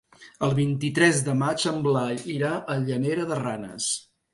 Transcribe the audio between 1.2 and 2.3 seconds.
de maig en Blai